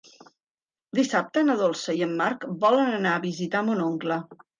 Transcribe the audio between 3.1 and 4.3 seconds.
a visitar mon oncle.